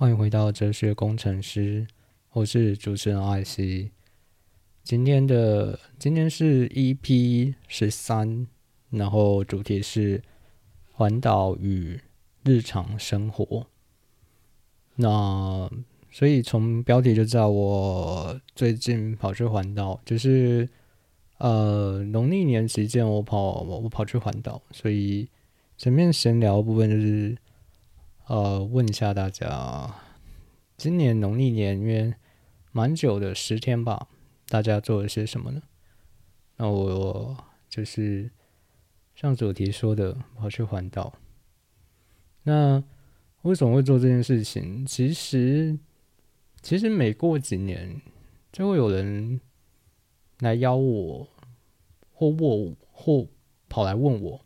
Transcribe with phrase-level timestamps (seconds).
[0.00, 1.86] 欢迎回到哲学工程师，
[2.32, 3.90] 我是主持人艾希。
[4.82, 8.46] 今天的今天是 EP 十三，
[8.88, 10.22] 然后主题是
[10.90, 12.00] 环岛与
[12.44, 13.66] 日常生活。
[14.94, 15.70] 那
[16.10, 20.66] 所以从标题就知道，我最近跑去环岛，就是
[21.36, 25.28] 呃农历年期间我跑我跑去环岛，所以
[25.76, 27.36] 前面闲聊部分就是
[28.30, 29.92] 呃问一下大家，
[30.76, 32.14] 今年农历年约
[32.70, 34.06] 蛮久的十天吧。
[34.46, 35.60] 大家做了些什么呢？
[36.56, 37.36] 那我
[37.68, 38.30] 就是
[39.16, 41.12] 像主题说的，跑去环岛。
[42.44, 42.80] 那
[43.42, 44.86] 为什么会做这件事情？
[44.86, 45.76] 其实，
[46.62, 48.00] 其实每过几年
[48.52, 49.40] 就会有人
[50.38, 51.26] 来邀我，
[52.12, 53.26] 或问，或
[53.68, 54.40] 跑来问我，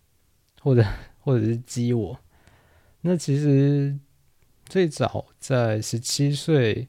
[0.62, 0.82] 或者
[1.18, 2.18] 或者是激我。
[3.06, 3.98] 那其实
[4.64, 6.88] 最早在十七岁，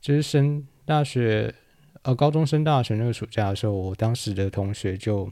[0.00, 1.54] 就是升大学。
[2.02, 5.30] 呃，高中升大学那个暑假的时候，我当时的同学就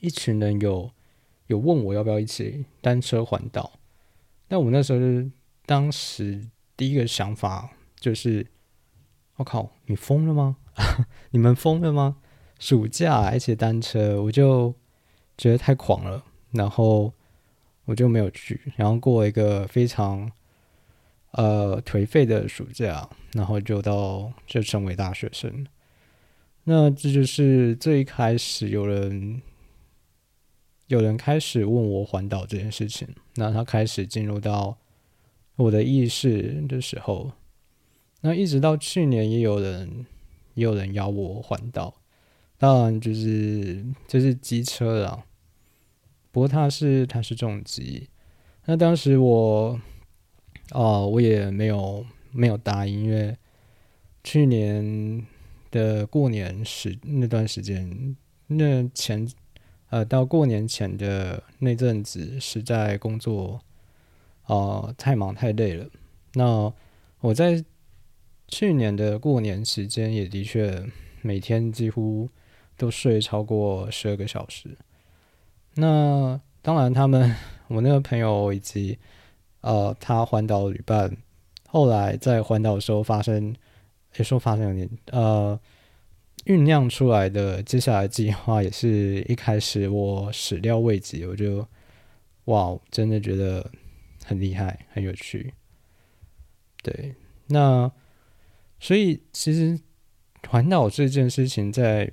[0.00, 0.90] 一群人有
[1.48, 3.72] 有问我要不要一起单车环岛。
[4.48, 5.30] 但我那时候就是
[5.66, 8.46] 当时第一个想法就是，
[9.36, 10.56] 我靠，你疯了吗？
[11.30, 12.16] 你们疯了吗？
[12.58, 14.74] 暑假一起单车，我就
[15.36, 17.12] 觉得太狂了，然后
[17.84, 18.60] 我就没有去。
[18.76, 20.30] 然后过一个非常
[21.32, 25.66] 呃颓废的暑假，然后就到就成为大学生。
[26.64, 29.42] 那这就是最开始有人
[30.86, 34.78] 有人开始问我环岛这件事情，那他开始进入到
[35.56, 37.32] 我的意识的时候，
[38.22, 40.06] 那一直到去年也有人
[40.54, 41.94] 也有人邀我环岛，
[42.56, 45.24] 当然就是就是机车了，
[46.34, 48.10] 不过他是他是重疾，
[48.66, 49.80] 那当时我
[50.72, 53.34] 哦我也没有没有答应，因为
[54.22, 55.24] 去年。
[55.74, 59.28] 的过年时那段时间，那前
[59.90, 63.60] 呃到过年前的那阵子，实在工作
[64.44, 65.90] 啊太忙太累了。
[66.34, 66.72] 那
[67.18, 67.64] 我在
[68.46, 70.86] 去年的过年时间，也的确
[71.22, 72.28] 每天几乎
[72.76, 74.78] 都睡超过十二个小时。
[75.74, 77.34] 那当然，他们
[77.68, 78.98] 我那个朋友以及
[79.60, 81.16] 呃他环岛旅伴，
[81.68, 83.54] 后来在环岛的时候发生。
[84.16, 85.58] 也说发生有点呃
[86.44, 91.66] 酝酿出来的接下来计划也是一开始我始料未及，我就
[92.44, 93.68] 哇真的觉得
[94.24, 95.52] 很厉害很有趣，
[96.80, 97.12] 对，
[97.48, 97.90] 那
[98.78, 99.76] 所以其实
[100.48, 102.08] 环岛这件事情在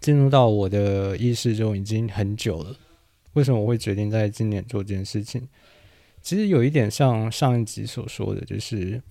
[0.00, 2.76] 进入到我的意识中已经很久了。
[3.34, 5.42] 为什么我会决定在今年做这件事情？
[6.20, 9.02] 其实有一点像上一集所说的就是。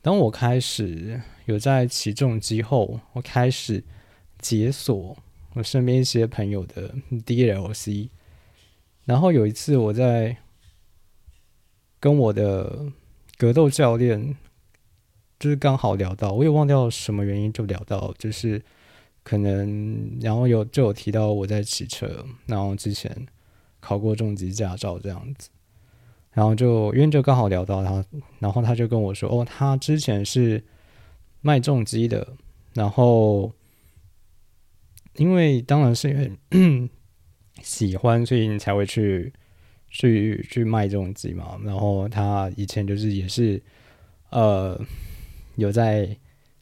[0.00, 3.82] 当我开始有在起重机后，我开始
[4.38, 5.18] 解锁
[5.54, 6.94] 我身边一些朋友的
[7.26, 8.08] DLC。
[9.04, 10.36] 然后有一次我在
[11.98, 12.86] 跟我的
[13.36, 14.36] 格斗教练，
[15.38, 18.62] 就是刚好聊到，我也忘掉什么原因就聊到，就是
[19.22, 23.26] 可能然后有就有提到我在骑车，然后之前
[23.80, 25.48] 考过重机驾照这样子。
[26.32, 28.04] 然后就因为就刚好聊到他，
[28.38, 30.62] 然后他就跟我说：“哦，他之前是
[31.40, 32.34] 卖重机的，
[32.74, 33.52] 然后
[35.16, 36.88] 因为当然是因为
[37.60, 39.32] 喜欢，所以你才会去
[39.88, 41.58] 去去卖重机嘛。
[41.64, 43.60] 然后他以前就是也是
[44.30, 44.80] 呃
[45.56, 46.16] 有在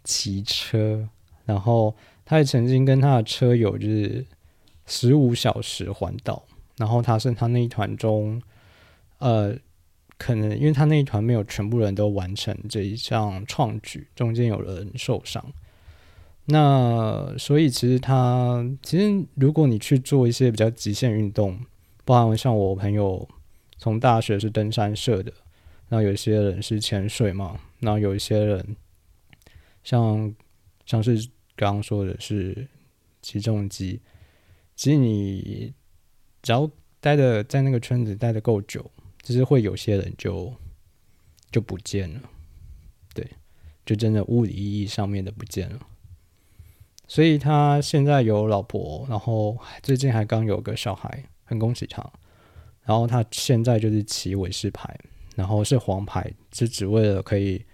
[0.05, 1.07] 骑车，
[1.45, 1.95] 然后
[2.27, 4.27] 他也曾经跟他的车友就是
[4.85, 6.45] 十五小时环岛，
[6.77, 8.43] 然后他是他那一团中
[9.21, 9.57] 呃。”
[10.19, 15.45] 可能因为他那一团没有全部人都完成这一项创举，中间有人受伤，
[16.47, 21.61] 那所以其实他其实如果你去做一些比较极限运动，
[22.07, 23.29] 包含像我朋友
[23.77, 25.31] 从大学是登山社的，
[25.91, 28.75] 然后有些人是潜水嘛，然后有一些人
[29.85, 30.35] 像
[30.87, 32.69] 像是刚刚说的是
[33.23, 34.01] 起重机，
[34.77, 35.73] 其实你
[36.43, 36.71] 只要
[37.01, 38.89] 待的在那个圈子待的够久。
[39.23, 40.55] 只是会有些人就
[41.51, 42.31] 就不见了，
[43.13, 43.29] 对，
[43.85, 45.81] 就真的物理意义上面的不见了。
[47.09, 52.09] 所以他现在有老婆，然后最近还刚有个小孩，很恭喜他。
[52.85, 54.97] 然后他现在就是骑尾士牌，
[55.35, 57.65] 然后是黄牌，是只为了可以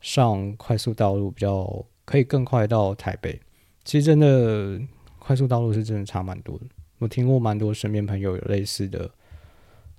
[0.00, 3.38] 上快速道路，比较可以更快到台北。
[3.84, 4.80] 其实真的
[5.18, 6.64] 快速道路是真的差蛮多的，
[7.00, 9.10] 我听过蛮多身边朋友有类似的。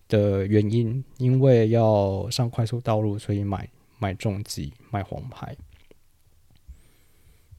[0.10, 3.70] 的原因，因为要上快速道路，所以买
[4.00, 5.54] 买重机、买黄牌。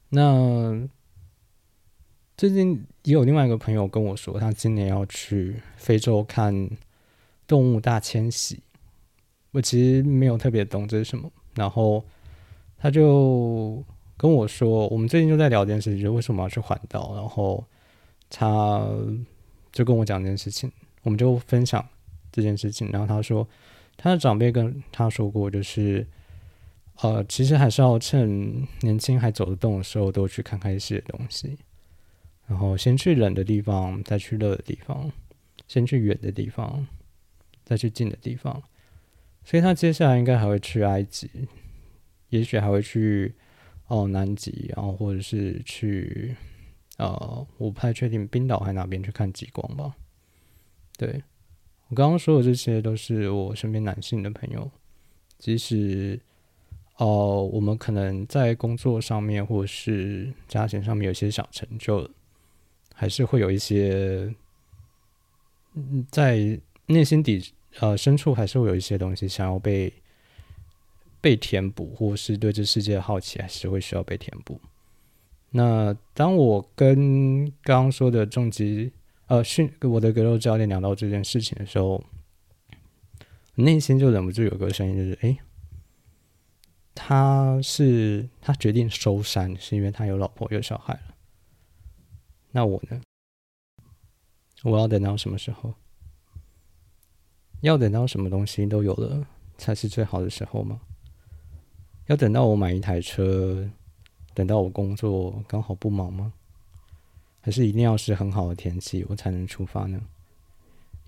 [0.09, 0.89] 那
[2.35, 6.67] 最近也有另外一个朋友跟我说，他今年要去非洲看
[7.45, 8.63] 动物大迁徙。
[9.51, 12.03] 我其实没有特别懂这是什么，然后
[12.79, 13.85] 他就
[14.19, 17.65] 跟我说，我们最近就在聊这件事情，就为什么要去环岛，然后
[18.29, 18.85] 他
[19.71, 20.69] 就跟我讲这件事情，
[21.03, 21.87] 我们就分享
[22.29, 23.47] 这件事情，然后他说
[23.95, 26.05] 他的长辈跟他说过，就是
[27.01, 31.57] 呃，其实还是要趁年轻还走得动的时候，都去看看一些东西，
[32.45, 35.09] 然后先去冷的地方，再去热的地方，
[35.65, 36.85] 先去远的地方，
[37.63, 38.61] 再去近的地方。
[39.45, 41.29] 所以他接下来应该还会去埃及，
[42.27, 43.33] 也许还会去
[43.89, 46.35] 哦南极，然后或者是去
[46.97, 49.93] 呃，我不太确定冰岛还哪边去看极光吧。
[50.97, 51.21] 对
[51.89, 54.71] 我刚刚说的这些都是我身边男性的朋友，
[55.37, 56.19] 即使
[56.97, 62.09] 哦我们可能在工作上面或是家庭上面有些小成就，
[62.93, 64.33] 还是会有一些
[65.73, 67.53] 嗯在内心底。
[67.81, 69.93] 呃，深处还是会有一些东西想要被
[71.21, 74.59] 被填补，或是对这世界的好奇，还是会需要被填补。
[75.51, 78.91] 那当我跟刚刚说的重疾
[79.27, 82.03] 呃训我的格斗教练聊到这件事情的时候，
[83.55, 85.37] 内心就忍不住有个声音，就是哎，
[86.93, 91.15] 他是他决定收山，是因为他有老婆有小孩了。
[92.51, 93.01] 那我呢？
[94.63, 95.73] 我要等到什么时候？
[97.61, 99.27] 要等到什么东西都有了
[99.57, 100.79] 才是最好的时候吗？
[102.09, 103.69] 要等到我买一台车，
[104.33, 106.33] 等到我工作刚好不忙吗？
[107.39, 110.01] 还是一定要是很好的天气我才能出发呢？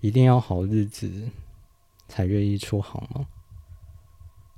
[0.00, 1.10] 一定要好日子
[2.06, 3.26] 才愿意出航吗？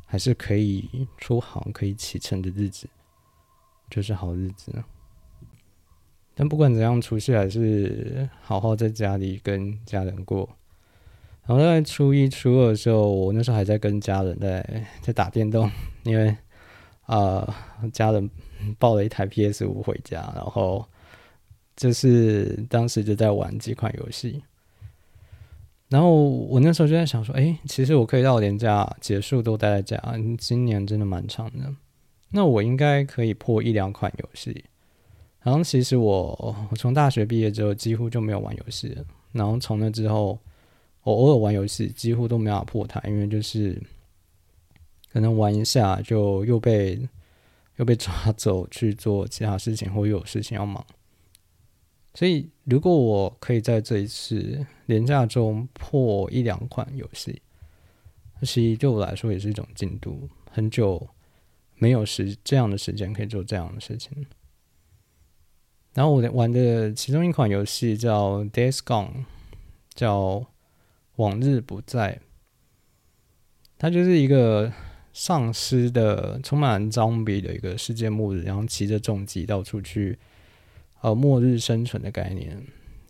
[0.05, 2.87] 还是可以出航可以启程的日子
[3.89, 4.85] 就是好日子呢？
[6.35, 10.47] 但不管怎样，除夕还是好好在家里跟家人过。
[11.47, 15.71] 然后在初一、初二的时候，我那时候还在跟家人在在打电动，
[16.05, 16.35] 因为
[17.07, 17.55] 啊，
[17.93, 18.31] 家人
[18.79, 20.87] 抱了一台 PS 五回家，然后
[21.77, 24.43] 就是当时就在玩几款游戏。
[25.89, 31.75] 然后我那时候就在想说，哎，其实我可以到年假结束都待在家，今年真的蛮长的，
[32.31, 34.65] 那我应该可以破一两款游戏。
[35.43, 40.39] 然后其实我我从大学毕业之后几乎就没有玩游戏了，然后从那之后。
[41.07, 43.79] 我偶尔玩游戏，几乎都没法破台，因为就是
[45.15, 47.09] 可能玩一下就又被
[47.77, 50.85] 又被抓走去做其他事情，或又有事情要忙。
[52.13, 57.41] 所以，如果我可以在这一次连假中破一两款游戏，
[58.43, 60.29] 其实对我来说也是一种进度。
[60.51, 61.09] 很久
[61.77, 64.27] 没有时这样的时间可以做这样的事情。
[65.95, 69.07] 然后我玩的其中一款游戏叫《Days Gone》，
[69.95, 70.45] 叫。
[71.17, 72.19] 往日不再，
[73.79, 74.73] 它就是一个
[75.15, 80.19] 丧尸的、充满脏比的一个世界末日，然后骑着重机到处去，
[81.01, 82.63] 呃，末日生存的概念。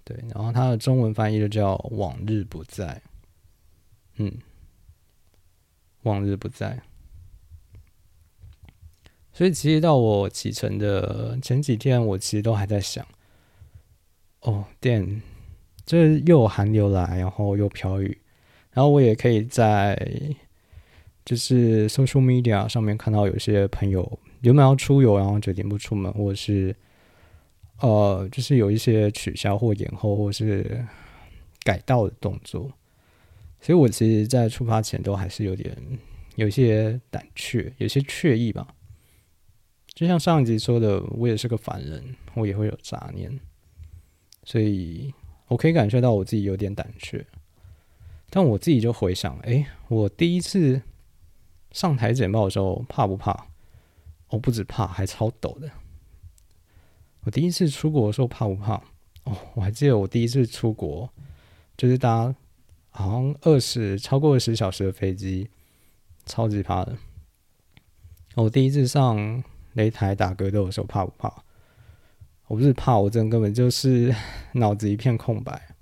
[0.05, 3.03] 对，然后它的中文翻译就叫“往日不在”。
[4.19, 4.31] 嗯，
[6.03, 6.83] 往日不在。
[9.33, 13.05] 所以其实到我启程的前几天，我其实都还在想，
[14.43, 15.23] 哦，电。
[15.87, 18.19] 就是又有寒流来，然后又飘雨，
[18.73, 19.95] 然后我也可以在
[21.25, 26.75] 就是 social media 上面看到有些朋友原本要出游，然后决定不出门，或者是
[27.81, 30.85] 呃，就是有一些取消或延后或是
[31.63, 32.71] 改道的动作。
[33.61, 35.77] 所以我其实，在出发前都还是有点
[36.37, 38.69] 有些胆怯，有些怯意吧。
[39.95, 42.03] 就像上一集说的，我也是个凡人，
[42.35, 43.39] 我也会有杂念，
[44.45, 45.13] 所以。
[45.47, 47.25] 我可以感受到我自己有点胆怯，
[48.31, 50.81] 但我自己就回想，哎，我第一次
[51.75, 53.49] 上台简报的时候怕不怕？
[54.29, 55.69] 我不止怕，还超抖的。
[57.25, 58.75] 我第一次出国的时候怕不怕？
[59.25, 61.11] 哦，我还记得我第一次出国
[61.77, 62.33] 就是搭
[62.91, 65.51] 好像二十超过二十小时的飞机，
[66.25, 66.97] 超级怕的。
[68.37, 69.43] 我第一次上
[69.75, 71.43] 擂台打格斗的时候怕不怕？
[72.47, 74.15] 我不是怕，我真的根本就是
[74.55, 75.75] 脑子一片空白。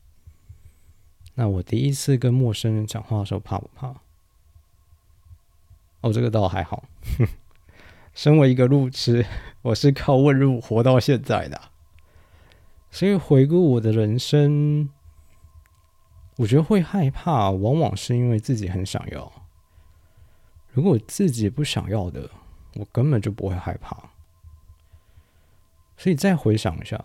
[1.34, 4.00] 那我第一次跟陌生人讲话的时候怕不怕？
[6.02, 6.84] 哦，这个倒还好。
[8.14, 9.24] 身为一个路痴，
[9.62, 11.58] 我是靠问路活到现在的。
[12.90, 14.90] 所以回顾我的人生，
[16.36, 19.32] 我觉得会害怕，往往是因为自己很想要。
[20.72, 22.30] 如果自己不想要的，
[22.74, 24.10] 我根本就不会害怕。
[25.96, 27.02] 所以再回想一下，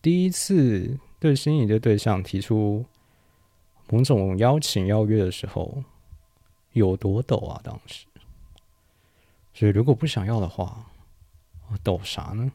[0.00, 2.84] 第一次对心仪的对象提出
[3.88, 5.82] 某种邀请邀约的时候，
[6.72, 7.60] 有多抖啊！
[7.62, 8.06] 当时，
[9.52, 10.90] 所以如果不想要的话，
[11.82, 12.52] 抖啥呢？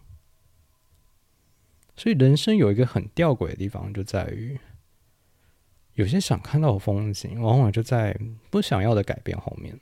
[1.96, 4.60] 所以人生有一个很吊诡的地方，就在于
[5.94, 8.16] 有些想看到的风景，往往就在
[8.50, 9.80] 不想要的改变后面。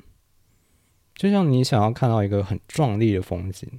[1.13, 3.69] 就像你想要看到一个很壮丽的风景，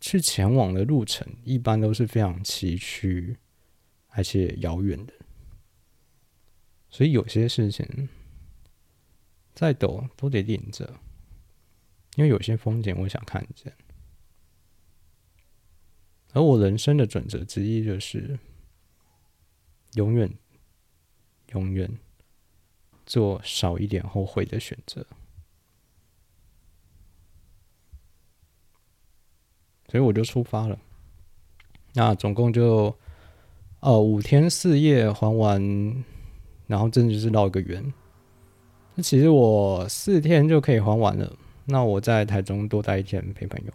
[0.00, 3.36] 去前往的路程一般都是非常崎岖
[4.08, 5.12] 而且遥远的。
[6.88, 8.08] 所以有些事情
[9.60, 10.90] 再陡都得顶着，
[12.16, 13.70] 因为有些风景我想看见。
[16.32, 18.38] 而我人生的准则之一就是，
[19.96, 20.32] 永远、
[21.52, 21.98] 永远
[23.04, 25.06] 做少一点后悔的选择。
[29.90, 30.80] 所以我就出发了。
[31.92, 32.98] 那总共就
[33.80, 36.02] 呃五天四夜还完，
[36.66, 37.92] 然后真的就是绕一个圆。
[39.00, 41.36] 其实我四天就可以还完了。
[41.66, 43.72] 那我在台中多待一天陪朋友。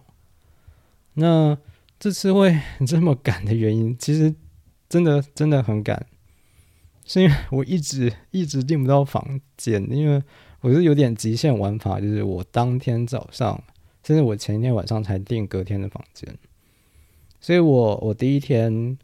[1.14, 1.58] 那
[1.98, 4.36] 这次会这么赶的原因，其实
[4.90, 6.06] 真的真的很赶，
[7.06, 10.22] 是因为我一直一直订不到房间，因为
[10.60, 13.64] 我是有点极限玩法，就是我当天早上，
[14.04, 16.38] 甚至我前一天晚上才订隔天的房间，
[17.40, 18.98] 所以我我第一天，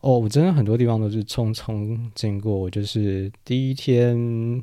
[0.00, 4.62] 哦，我真的很多地方都是匆匆经过，我就是第一天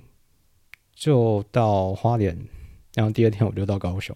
[0.96, 2.38] 就到花莲，
[2.94, 4.16] 然后第二天我就到高雄。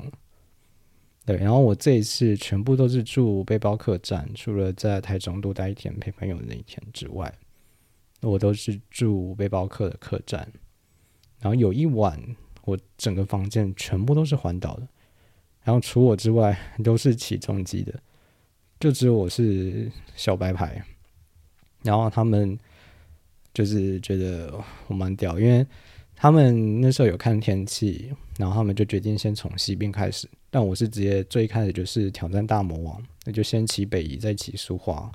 [1.26, 7.34] 对，然后我这一次全部都是住背包客栈，除了在台中多待一天陪朋友那一天之外，
[8.22, 10.50] 我都是住背包客的客栈。
[11.40, 12.18] 然后有一晚，
[12.64, 14.88] 我整个房间全部都是环岛的，
[15.64, 17.94] 然后除我之外都是起重机的，
[18.80, 20.82] 就只有我是小白牌。
[21.84, 22.58] 然后他们
[23.54, 24.52] 就是觉得
[24.88, 25.66] 我蛮屌，因为
[26.20, 30.28] 他们那时候有看天气，然后他们就决定先从西边开始。
[30.50, 35.12] 但我是直接最开始就是挑战大魔王，那就先骑北移，再骑苏花，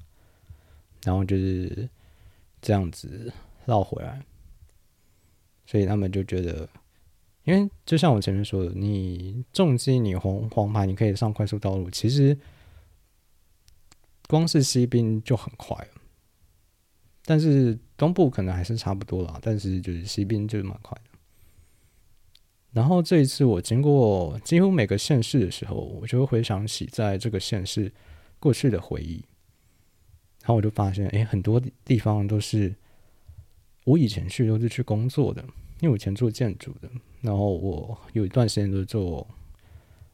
[1.02, 1.88] 然后就是
[2.60, 3.32] 这样子
[3.66, 4.22] 绕回来。
[5.66, 6.68] 所以他们就觉得，
[7.42, 12.38] 因为就像我前面说的，你重击你黄黄牌你可以上快速道路，其实
[14.28, 15.88] 光是西兵就很快，
[17.24, 21.10] 但是东部可能还是差不多啦，但是就是西边就是蛮快的。
[22.72, 27.92] 然后这一次我经过几乎每个县市的时候，我就会回想起在这个县市
[28.40, 29.24] 过去的回忆。
[30.40, 32.74] 然后我就发现，哎，很多地方都是
[33.84, 35.40] 我以前去都是去工作的，
[35.78, 36.90] 因为我以前做建筑的。
[37.20, 39.24] 然后我有一段时间都是做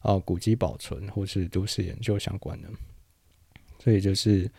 [0.00, 2.68] 啊古迹保存或是都市研究相关的，
[3.82, 4.50] 所以就是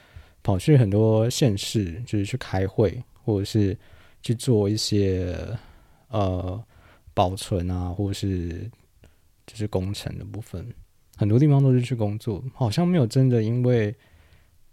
[0.42, 3.78] 跑去很多县市，就是去开会或者是
[4.22, 5.58] 去做一些
[6.10, 6.64] 呃。
[7.12, 8.72] 保存啊，或者是
[9.46, 10.74] 就是工程的部分，
[11.18, 13.94] 很多地方都是去工作，好像没有真的因为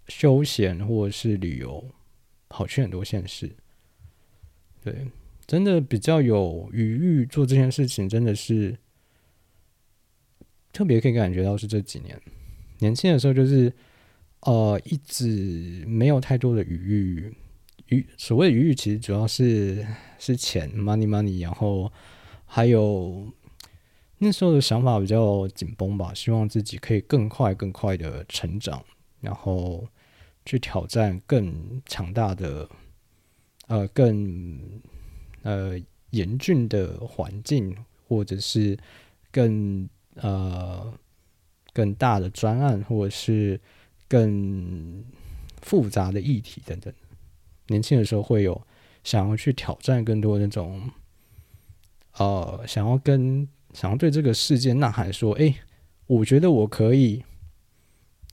[0.06, 1.84] 休闲或者是旅游
[2.48, 3.50] 跑去很多县市。
[4.80, 5.10] 对，
[5.44, 8.78] 真的比较有余裕做这件事情，真的是
[10.72, 12.20] 特别可以感觉到是这几年
[12.78, 13.72] 年轻的时候，就是
[14.42, 17.34] 呃一直没有太多的余裕，
[17.88, 19.86] 余所谓余裕其实主要是
[20.18, 21.92] 是钱，money money，然后。
[22.48, 23.26] 还有
[24.18, 28.82] 那时候的想法比较紧绷吧，希望自己可以更快、更快的成长，
[29.20, 29.84] 然后
[30.44, 32.68] 去挑战更强大的、
[33.66, 34.80] 呃更
[35.42, 35.76] 呃
[36.10, 37.76] 严峻的环境，
[38.06, 38.78] 或者是
[39.32, 40.94] 更呃
[41.72, 43.60] 更大的专案，或者是
[44.06, 45.04] 更
[45.62, 46.94] 复杂的议题等等。
[47.68, 48.60] 年轻的时候会有
[49.04, 50.90] 想要去挑战更多那种。
[52.18, 55.54] 呃，想要跟想要对这个世界呐喊说：“哎，
[56.06, 57.22] 我觉得我可以。”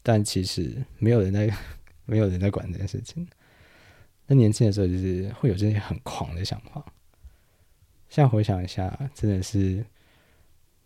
[0.02, 1.54] 但其实没有人在，
[2.06, 3.28] 没有人在管这件事情。
[4.28, 6.86] 那年轻的时候就是会有这些很狂的想法。
[8.08, 9.86] 现在回想一下，真的是，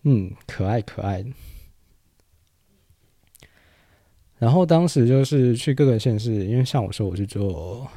[0.02, 1.24] 嗯，可爱可爱。
[4.40, 7.88] 然后当时就是去各个县市，因为像我说，我是做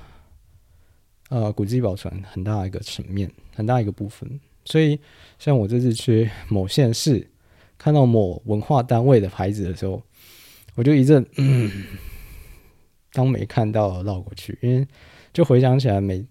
[1.31, 4.39] 呃古迹保存很大一个层面，很大一个部分。
[4.67, 5.01] 所以，
[5.39, 7.27] 像我这次去某县市，
[7.79, 10.03] 看到某文化单位的牌子的时候，
[10.75, 11.71] 我就一阵嗯，
[13.13, 14.87] 当没看到绕过去，因为
[15.33, 16.25] 就回想起来，每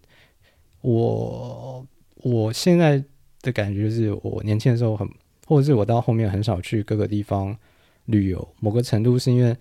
[0.82, 1.86] 我
[2.18, 3.04] 我现在
[3.42, 5.10] 的感觉，就是我年轻的时候很，
[5.48, 7.58] 或者是我到后面很少去各个地方
[8.06, 8.48] 旅游。
[8.60, 9.58] 某个程度是因为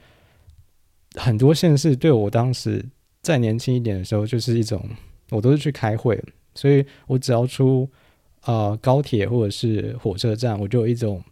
[1.14, 2.84] 很多县市对我当时
[3.22, 4.88] 再年轻一点的时候，就是一种
[5.30, 6.22] 我都是去开会，
[6.54, 7.88] 所以我只要出
[8.44, 11.22] 呃高铁或者是火车站，我就有一种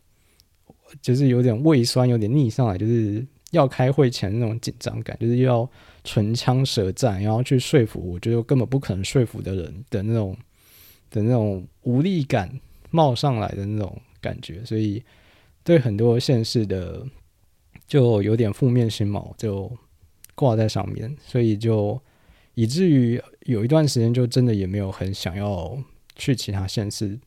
[1.00, 5.68] 就是有点胃酸，有点逆上来，就是要开会前那种紧张感，就是要
[6.04, 10.36] 唇枪舌战，然后去说服我觉得根本不可能说服的人的那种。
[11.08, 12.50] 的那种无力感
[12.90, 15.00] 冒上来的那种感觉，所以
[15.62, 17.06] 对很多现实的
[17.86, 19.70] 就有点负面心锚，就
[20.34, 21.98] 挂在上面，所以就
[22.54, 25.78] 以至于有一段时间就真的也没有很想要
[26.16, 27.18] 去其他县市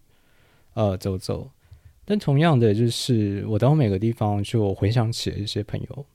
[0.74, 1.50] 呃走走。
[2.04, 6.06] 但同样的，就是我到每个地方就回想起了一些朋友，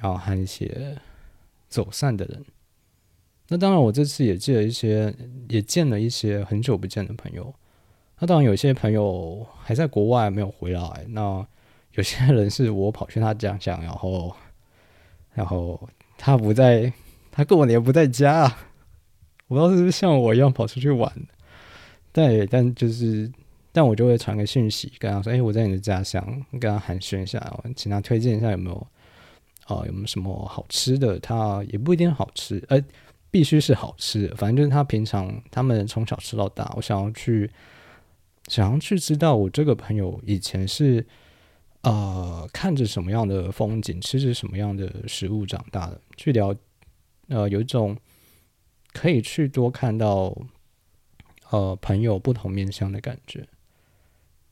[0.00, 0.96] 然后和一些
[1.68, 2.44] 走散的人。
[3.48, 5.14] 那当然，我这次也见了一些，
[5.48, 7.54] 也见了一些很久不见的朋友。
[8.18, 11.06] 那当然，有些朋友还在国外没有回来。
[11.08, 11.46] 那
[11.92, 14.34] 有些人是我跑去他家乡，然后，
[15.34, 16.92] 然后他不在，
[17.30, 18.56] 他过年不在家。
[19.48, 21.12] 我不知道是不是像我一样跑出去玩。
[22.12, 23.30] 对，但就是，
[23.72, 26.22] 但我就会传个讯息跟他说：“哎，我在你的家乡。”
[26.60, 28.86] 跟他寒暄一下，请他推荐一下有没有，
[29.66, 31.18] 啊，有没有什么好吃的？
[31.18, 32.80] 他也不一定好吃，呃。
[33.30, 36.72] 必须是好吃的，反正就是他平常他们从小吃到大。
[36.74, 37.48] 我想要去，
[38.46, 41.06] 想要去知道我这个朋友以前是
[41.82, 46.56] 呃看着什么样的风景，吃着什么样的食物长大的，去聊
[47.28, 47.94] 呃有一种
[48.98, 50.36] 可以去多看到
[51.50, 53.46] 呃朋友不同面相的感觉。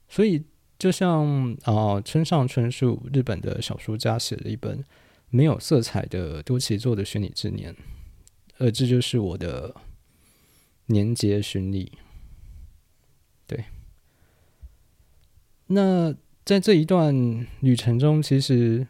[0.07, 0.45] 所以
[0.79, 4.81] 就像啊村上春树日本的小说家写了一本
[5.29, 7.75] 没有色彩的多奇作的虚拟之年。
[8.59, 9.75] 呃，这就是我的
[10.85, 11.91] 年节巡礼。
[13.45, 13.65] 对，
[15.67, 18.87] 那在这一段旅程中，其实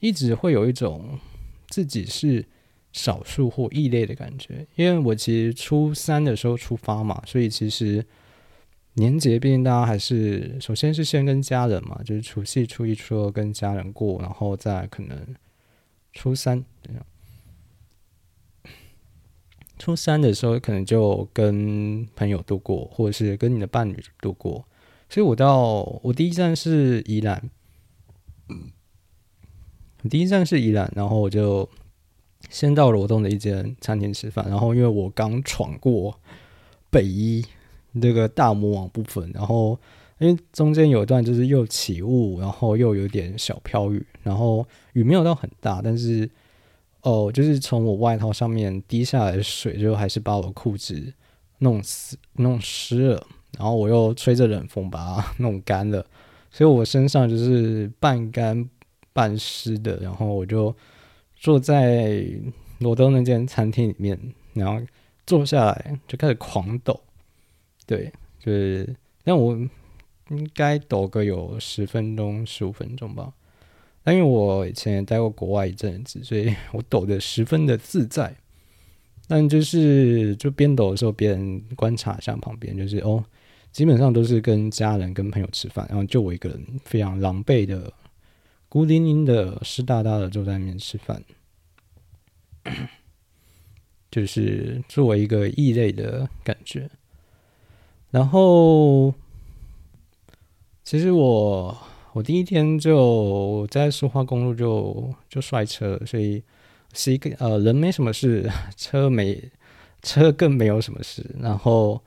[0.00, 1.20] 一直会有一种
[1.68, 2.44] 自己是
[2.92, 4.66] 少数或异类的感觉。
[4.76, 8.04] 因为我其实初三的时候出发嘛，所以其实
[8.94, 15.18] 年节毕竟大家还是首先是先跟家人嘛，就是除夕、初一、初二跟家人过，然后再可能
[16.12, 17.04] 初三这样。
[19.78, 24.64] 初三的时候，可能就跟朋友度过，或者是跟你的伴侣度过。
[25.08, 27.50] 所以我到我第一站是宜兰，
[30.08, 31.68] 第一站是宜兰，然后我就
[32.52, 34.46] 先到罗东的一间餐厅吃饭。
[34.48, 36.16] 然后因为我刚闯过
[36.88, 37.44] 北一
[37.90, 39.76] 那个大魔王部分，然后
[40.18, 46.30] 因为中间有一段就是又起雾，然后又有点小飘雨，然后雨没有到很大，但是。
[47.04, 51.12] 哦，就是从我外套上面滴下来的水，就还是把我裤子
[51.58, 53.26] 弄湿、弄湿了。
[53.58, 56.06] 然后我又吹着冷风把它弄干了，
[56.52, 58.70] 所以我身上就是半干
[59.12, 59.96] 半湿的。
[59.96, 60.72] 然后我就
[61.42, 62.24] 坐在
[62.78, 64.16] 罗东那间餐厅里面，
[64.52, 64.80] 然后
[65.26, 67.00] 坐下来就开始狂抖。
[67.84, 69.52] 对，就是，但我
[70.30, 73.32] 应该抖个有十分钟、十五分钟吧。
[74.04, 78.32] 但因为我以前待过国外一阵子，所以我抖得十分的自在。
[79.26, 83.24] 但就是就边抖的时候，边观察一下旁边，就是哦，
[83.72, 87.92] 基本上都是跟家人、跟朋友吃饭，然后就我一个人非常狼狈的、
[88.72, 91.22] 孤零零的、湿哒哒的坐在那边吃饭，
[94.10, 96.88] 就是作为一个异类的感觉。
[98.10, 99.12] 然后，
[100.82, 101.76] 其实我。
[102.14, 106.42] 我第一天就在苏花公路就就摔车，所以
[106.92, 109.50] 是一个呃人没什么事，车没
[110.02, 111.24] 车更没有什么事。
[111.40, 112.02] 然后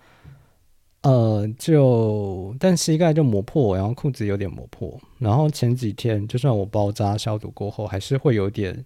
[1.05, 4.99] 呃就但膝盖就磨破，然后裤子有点磨破。
[5.19, 8.83] 然后前几天就算我包扎消毒过后，还是会有点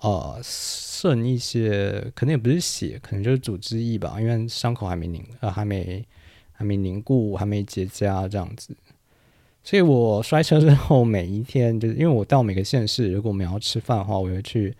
[0.00, 6.04] 呃渗一些，可能也不是血，可能就是组织液吧，因为伤口还没凝呃还没
[6.50, 8.76] 还没凝固，还没结痂这样子。
[9.62, 14.74] 所以我摔车之后，每一天就是因为我到每个县市，如果我们要吃饭的话，我会去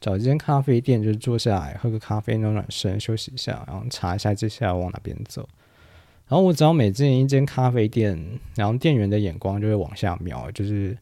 [0.00, 5.48] 找一间咖啡店，就是坐下来喝个咖啡暖暖身，休息一下，然后查一下接下来往哪边走。
[6.30, 8.16] 然后我只要每进一间咖啡店，
[8.54, 10.96] 然后店员的眼光就会往下瞄，就是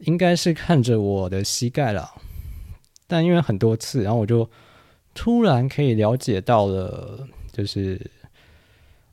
[0.00, 2.10] 应该是看着我的膝盖了。
[3.06, 4.50] 但因为很多次，然后我就
[5.14, 8.10] 突然可以了解到了，就是。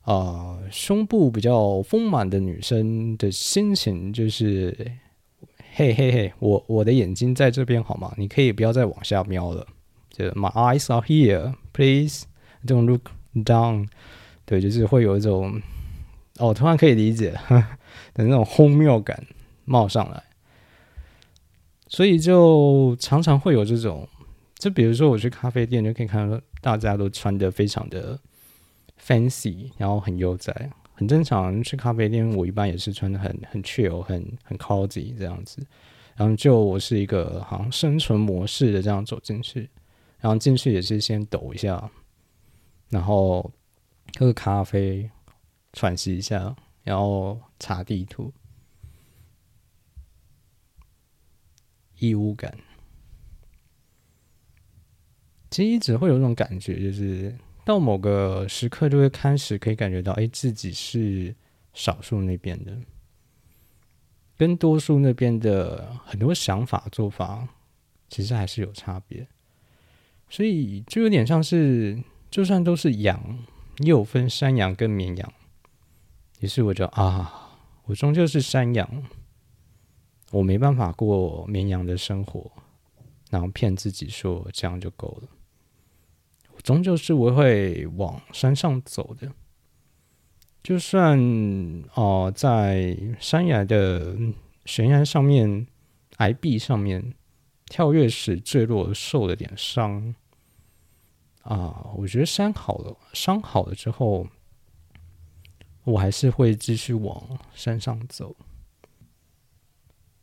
[0.02, 4.74] 啊，胸部比较丰满的女生的心情就是，
[5.74, 8.12] 嘿嘿嘿，我我的眼睛在这边好吗？
[8.16, 9.64] 你可以不要再往下瞄了。
[10.10, 12.24] 就 My eyes are here, please
[12.66, 13.88] don't look down。
[14.50, 15.62] 对，就是会有一种
[16.38, 17.30] 哦，突然可以理解
[18.12, 19.24] 的那种荒谬感
[19.64, 20.20] 冒上来，
[21.86, 24.08] 所以就常常会有这种，
[24.58, 28.18] 就比如说我去咖啡店，就可以看到大家都穿的非常的
[29.00, 30.52] fancy，然后很悠哉。
[30.94, 35.64] 很正常，去咖啡店我一般也是穿的很很 chill、很很 cozy 这样子。
[36.16, 39.70] 然后就我是一个好像生存模式的这样走进去，
[40.18, 41.88] 然后进去也是先抖一下，
[42.88, 43.48] 然后
[44.18, 45.10] 喝个咖啡，
[45.72, 48.32] 喘息一下，然后查地图，
[51.98, 52.58] 异物感，
[55.50, 57.36] 其实一直会有一种感觉，就是。
[57.62, 61.32] 到某个时刻，就会开始可以感觉到，哎，自己是
[61.72, 62.76] 少数那边的，
[64.36, 67.46] 跟多数那边的很多想法做法，
[68.08, 69.28] 其实还是有差别。
[70.28, 73.38] 所以就有点像是，就算都是羊，
[73.80, 75.32] 又分山羊跟绵羊。
[76.40, 79.04] 于是我就啊，我终究是山羊，
[80.30, 82.50] 我没办法过绵羊的生活，
[83.30, 85.28] 然后骗自己说这样就够了。
[86.54, 89.30] 我终究是我会往山上走的，
[90.62, 91.18] 就算
[91.94, 94.16] 哦，在山崖的
[94.64, 95.66] 悬崖上面、
[96.18, 97.14] 崖壁上面
[97.66, 100.14] 跳跃时坠落，受了点伤
[101.42, 104.26] 啊，我觉得伤好了，伤好了之后，
[105.84, 108.36] 我还是会继续往山上走，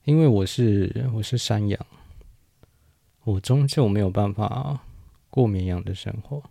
[0.03, 1.85] 因为我是我是山羊，
[3.23, 4.81] 我终究没有办法。
[5.29, 6.41] 过绵羊的生活，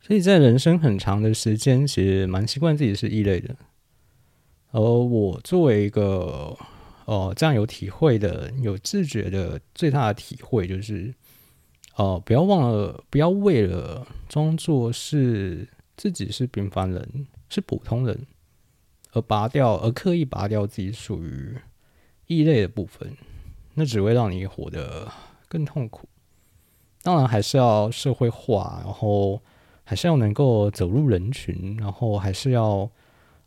[0.00, 3.54] 所以在人生很长的时间，其实蛮习惯自己是异类的。
[4.72, 6.56] 而我作为一个
[7.04, 11.14] 哦这样有体会的、有自觉的，最大的体会就是，
[11.96, 18.26] 哦，不要忘了，不要为了装作是自己是平凡人、是普通人，
[19.12, 21.56] 而拔掉，而刻意拔掉自己属于
[22.26, 23.14] 异类的部分，
[23.74, 25.12] 那只会让你活得
[25.48, 26.08] 更痛苦。
[27.02, 29.42] 当然还是要社会化，然后
[29.84, 32.90] 还是要能够走入人群，然后还是要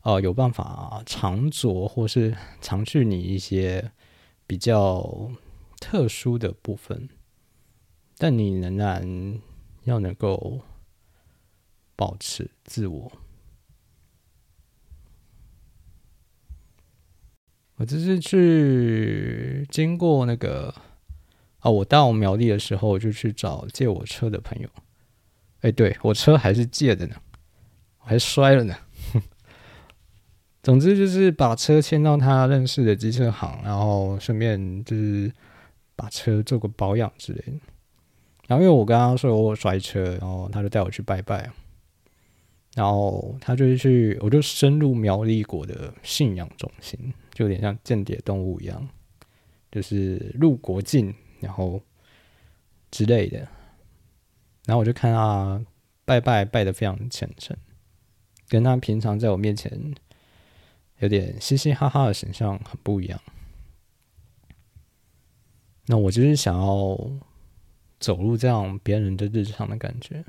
[0.01, 3.91] 呃有办法藏着或是藏去你一些
[4.45, 5.31] 比较
[5.79, 7.09] 特殊的部分，
[8.17, 9.39] 但你仍然
[9.83, 10.61] 要能够
[11.95, 13.11] 保持自我。
[17.75, 20.73] 我这是去经过那个。
[21.59, 24.69] 啊，我到苗栗的时候就去找借我车的朋友。
[25.61, 27.15] 哎，对我车还是借的呢，
[27.97, 28.75] 还摔了呢。
[30.61, 35.33] 总之就是把车牵到他认识的机车行，然后顺便就是
[35.95, 37.59] 把车做个保养之类的。
[38.47, 41.51] 然后因为我跟他说我摔车，然后他就带我去拜拜。
[42.75, 48.89] 然后他就去，我就深入苗栗国的信仰中心，就有点像间谍动物一样，
[49.71, 51.13] 就是入国境。
[51.41, 51.79] 然后
[52.89, 53.39] 之类的，
[54.65, 55.63] 然后我就看他
[56.05, 57.55] 拜拜拜的非常虔诚，
[58.47, 59.93] 跟他平常在我面前
[60.99, 63.19] 有点嘻嘻哈哈的形象很不一样。
[65.85, 66.97] 那我就是想要
[68.05, 70.23] 走入这样别人的日常的感觉，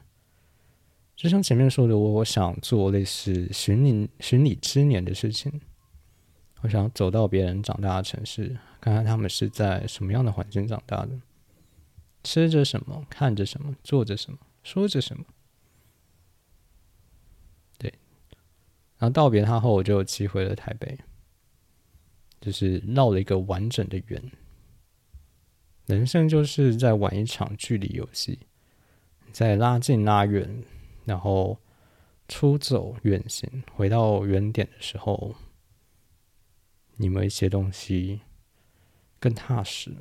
[1.15, 5.61] 就像前面说的，我我想做类似寻你寻你之年的事情，
[6.63, 8.57] 我想走到别人长大的城市。
[8.81, 11.21] 看看他们是在什么样的环境长大的，
[12.25, 15.23] 吃着什么，看着什么，做着什么，说着什么。
[17.77, 17.93] 对，
[18.97, 20.97] 然后道别他后，我就骑回了台北，
[22.41, 24.33] 就是绕了一个完整的圆。
[25.87, 28.39] 人生就是在玩一场距离游戏，
[29.33, 30.63] 在拉近拉远，
[31.05, 31.59] 然后
[32.29, 35.35] 出走远行，回到原点的时候，
[36.97, 38.21] 你们一些东西。
[39.19, 39.97] 更踏实，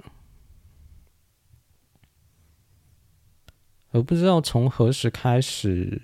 [3.92, 6.02] 而不知道从何时开始，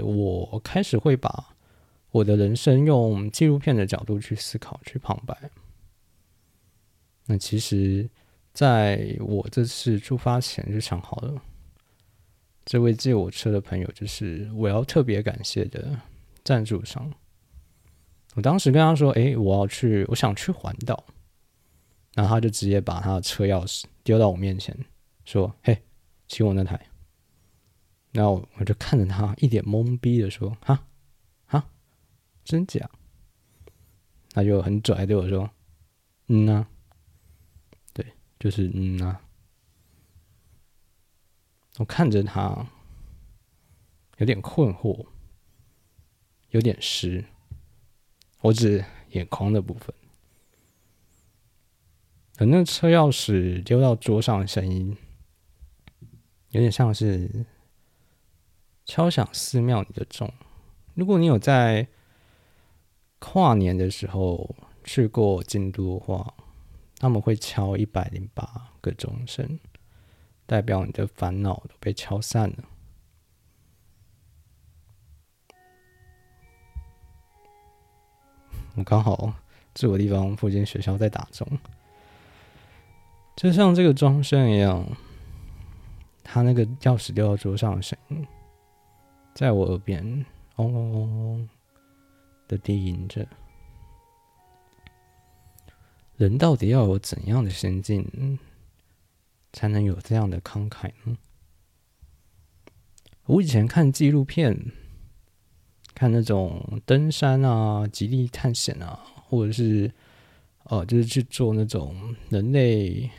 [0.00, 1.56] 我开始会把
[2.10, 5.50] 我的人生用纪录片的角度去思考、去旁白。
[7.26, 8.10] 那其实，
[8.58, 11.40] 在我这次出发前就想好了，
[12.64, 15.96] 这位借我车的朋友就是我要特别感谢的
[16.42, 17.08] 赞助商。
[18.34, 21.04] 我当时跟他说：“哎，我要去，我想去环岛。”
[22.16, 24.76] 然后他就直接把他的车钥匙丢到我面前，
[25.24, 25.80] 说：“嘿，
[26.26, 26.84] 骑我那台。”
[28.10, 30.84] 然后我就看着他，一脸懵逼的说：“哈，
[31.46, 31.64] 哈，
[32.44, 32.90] 真假？”
[34.34, 35.48] 他就很拽对我说
[36.26, 36.66] ：“嗯呐，
[38.38, 39.20] 就是嗯呐。”
[41.78, 42.66] 我看着他，
[44.16, 45.06] 有点困惑，
[46.50, 47.24] 有点湿。
[48.40, 49.94] 我指眼眶的部分。
[52.36, 54.96] 可那车钥匙丢到桌上的声音，
[56.50, 57.46] 有点像是
[58.84, 60.32] 敲响寺庙里的钟。
[60.94, 61.88] 如果你有在
[63.18, 66.34] 跨年的时候去过京都的话，
[66.98, 69.58] 他们会敲一百零八个钟声，
[70.46, 72.64] 代表你的烦恼都被敲散了。
[78.74, 79.32] 我刚好
[79.74, 81.46] 住的地方附近学校在打钟。
[83.36, 84.84] 就像这个钟声一样，
[86.24, 88.26] 他那个钥匙掉到桌上的声音，
[89.34, 90.02] 在我耳边
[90.56, 91.48] 嗡嗡嗡嗡
[92.48, 93.24] 的低吟着。
[96.18, 98.38] 人到底要有怎样的心境，
[99.54, 101.16] 才能有这样的慷慨呢？
[103.24, 104.72] 我以前看纪录片，
[105.94, 109.90] 看那种登山啊、极地探险啊，或者是
[110.64, 113.10] 哦，就是去做那种人类。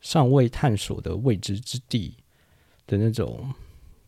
[0.00, 2.14] 尚未探索的未知之地
[2.86, 3.54] 的那种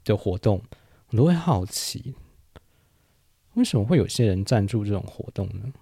[0.04, 0.62] 的活动，
[1.08, 2.14] 我都会好奇，
[3.54, 5.72] 为什么会有些人赞助这种活动呢？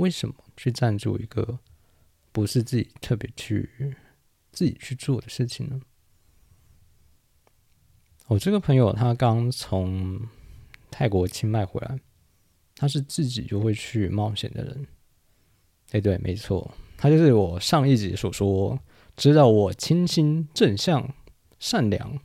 [0.00, 1.58] 为什么去赞助一个
[2.32, 3.94] 不是自己特别去
[4.50, 5.80] 自己去做的事情呢？
[8.28, 10.26] 我这个朋友他刚从
[10.90, 12.00] 泰国清迈回来，
[12.74, 14.86] 他是自己就会去冒险的人。
[15.90, 16.72] 哎，对，没错。
[16.96, 18.78] 他就是我上一集所说，
[19.16, 21.12] 知道我清新、正向、
[21.58, 22.18] 善良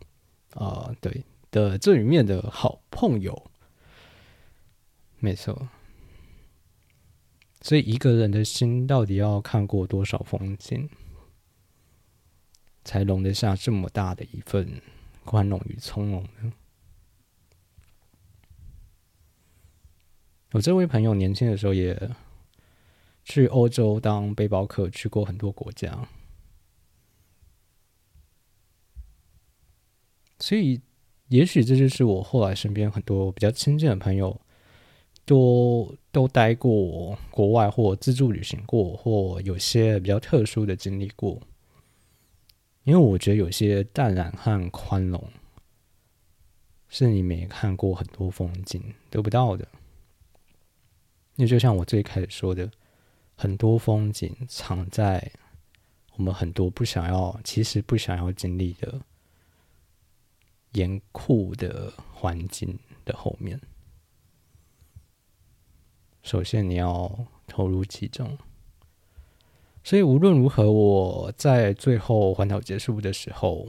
[0.54, 3.50] 啊，对的这里面的好朋友，
[5.20, 5.68] 没错。
[7.65, 10.88] 所以一个人的心到底要看过多少风景，
[12.84, 14.80] 才容得下这么大的一份
[15.23, 16.54] 宽容与从容呢？
[20.51, 22.15] 我这位朋友年轻的时候也。
[23.23, 26.08] 去欧洲当背包客，去过很多国家，
[30.38, 30.80] 所以
[31.30, 34.39] 也许这就是我后来身边很多比较亲近的朋友，
[35.26, 41.42] 都都待过国外或自助旅行过，或有些比较特殊的经历过。
[42.84, 45.32] 因为我觉得有些淡然和宽容，
[46.88, 49.68] 是你没看过很多风景得不到的。
[51.36, 52.72] 那就像我最开始说的。
[53.38, 55.30] 很多风景藏在
[56.16, 59.02] 我们很多不想要、其实不想要经历的
[60.72, 63.60] 严酷的环境的后面。
[66.26, 68.36] 首先，你要投入其中。
[69.84, 73.68] 所以无论如何，我在最后环岛结束的时候，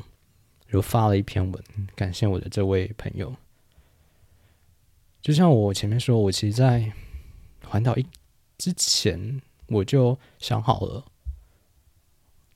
[0.66, 1.62] 就发了一篇文，
[1.94, 3.36] 感谢我的这位朋友。
[5.20, 6.90] 就像我前面说，我其实，在
[7.66, 8.06] 环岛一
[8.56, 9.42] 之前。
[9.68, 11.04] 我就想好了，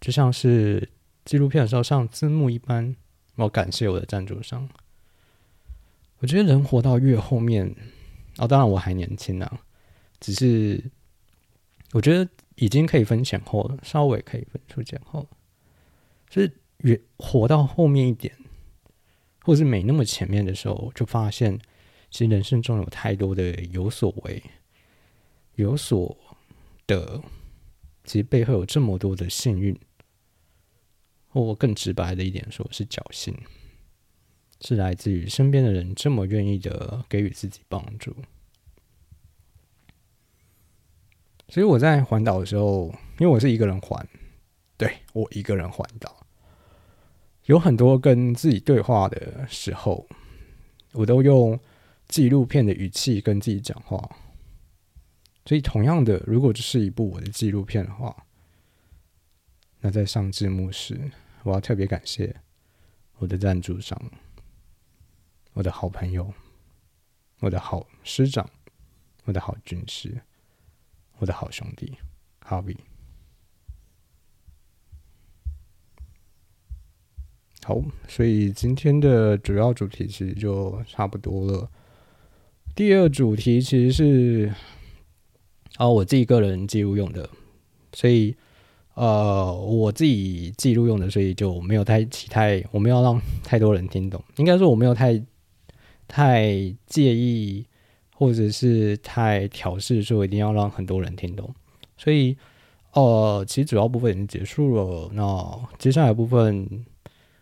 [0.00, 0.88] 就像是
[1.24, 2.94] 纪录片的时候上字幕一般，
[3.34, 4.68] 我感谢我的赞助商。
[6.20, 7.74] 我觉得人活到越后面，
[8.38, 9.60] 哦，当然我还年轻啊，
[10.20, 10.82] 只是
[11.92, 15.26] 我觉得已经可以分前后了，稍微可以分出前后。
[16.28, 18.32] 就是越活到后面一点，
[19.42, 21.58] 或是没那么前面的时候，就发现
[22.10, 24.42] 其实人生中有太多的有所为，
[25.56, 26.16] 有所。
[26.86, 27.22] 的，
[28.02, 29.78] 其实背后有这么多的幸运，
[31.28, 33.32] 或更直白的一点说，是侥幸，
[34.60, 38.12] 是来自于身边的人这么愿意的给予自己帮助。
[41.50, 44.06] 所以我在环岛的时候，因为我是一个人环，
[44.76, 46.16] 对我一个人环岛，
[47.46, 50.06] 有很多跟自己对话的时候，
[50.92, 51.58] 我都用
[52.06, 53.98] 纪录片的语气跟自己讲话。
[55.44, 58.14] 所以，同样的，如果这是一部我的纪录片的话，
[59.80, 61.10] 那在上字幕时，
[61.42, 62.32] 我要特别感谢
[63.18, 64.00] 我的赞助商、
[65.54, 66.32] 我的好朋友、
[67.40, 68.48] 我的好师长、
[69.24, 70.22] 我的好军师、
[71.20, 71.96] 我的好兄弟，
[72.40, 72.76] 哈比。
[77.62, 81.70] 好，所以今天的主要主题其实就差不多了。
[82.74, 84.52] 第二主题其实是。
[85.78, 87.30] 哦，我自己个人记录用的，
[87.94, 88.36] 所以
[88.92, 94.22] 呃，我自己记录用的，所以就没有太期待，我没有让太多人听懂。
[94.36, 95.22] 应该说我没有太
[96.06, 96.52] 太
[96.86, 97.64] 介意，
[98.20, 101.54] 或者是太挑事，说一定要让很多人听懂。
[101.96, 102.36] 所以
[102.92, 106.84] 呃，其实主要部分已经结束了，那接下来部分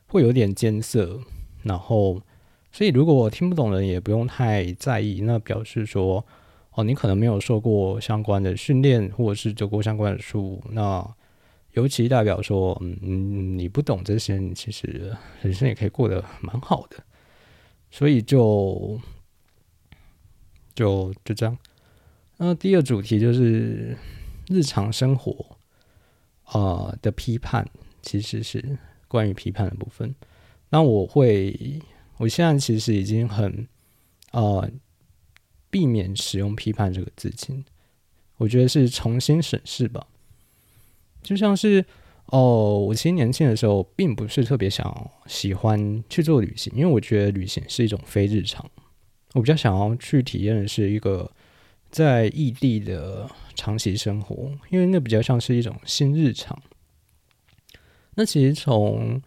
[0.07, 1.19] 会有点艰涩，
[1.65, 2.23] 然后
[2.71, 6.25] 所以如果听不懂的人也不用太在意，那表示说
[6.75, 11.05] 哦，你可能没有受过相关的训练，或者是读过相关的书，那
[11.73, 15.13] 尤其代表说，嗯，你不懂这些，你其实
[15.43, 16.99] 人生也可以过得蛮好的。
[17.91, 18.97] 所以就
[20.79, 21.59] 就就这样。
[22.37, 23.99] 那第二主题就是
[24.47, 25.59] 日常生活
[26.45, 27.69] 啊的批判，
[28.01, 30.15] 其实是关于批判的部分。
[30.69, 31.83] 那我会，
[32.19, 33.67] 我现在其实已经很
[34.31, 34.71] 呃
[35.69, 37.65] 避免使用“批判”这个字情，
[38.37, 40.07] 我觉得是重新审视吧。
[41.21, 41.85] 就像是
[42.27, 48.71] 哦，我其实年轻的时候并不是特别想喜欢去做旅行，因为我觉得旅行是一种非日常。
[49.35, 51.31] 我比较想要去体验的是一个
[51.91, 56.59] 在异地的长期生活，因为那比较像是一种新日常。
[58.15, 59.21] 那其实从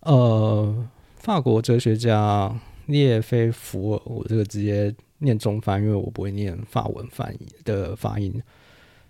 [0.00, 8.42] 呃法国哲学家列菲福尔，我这个直接念中翻，因为我不会念法文翻译的发音。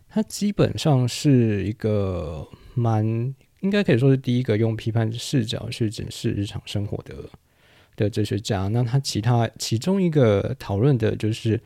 [0.08, 7.28] 他基本上是一个蛮应该可以说是第一个用批判视角去检视日常生活的
[7.98, 8.68] 的哲学家。
[8.68, 11.60] 那他其他其中一个讨论的就是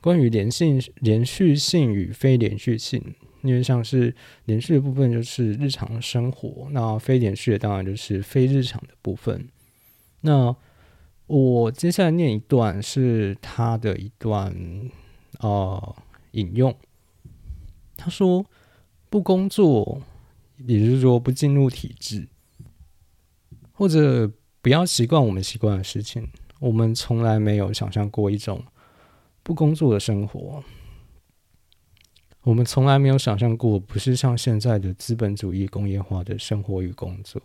[0.00, 3.14] 关于连性、连续性与非连续性。
[3.42, 4.14] 因为像是
[4.46, 9.46] 连续的部分就是日常生活，那非连续的当然就是非日常的部分。
[10.22, 10.56] 那
[11.26, 14.50] 我接下来念一段是他的一段
[15.40, 15.94] 啊
[16.30, 16.74] 引用。
[17.98, 18.46] 他说
[19.10, 20.00] ：“不工作，
[20.66, 22.26] 也就是说不进入体制，
[23.72, 24.32] 或者
[24.64, 26.26] 不要习惯我们习惯的事情。
[26.58, 28.64] 我们从来没有想象过一种
[29.42, 30.64] 不工作的生活。
[32.44, 37.42] 我们从来没有想象过，不是像现在的资本主义工业化的生活与工作。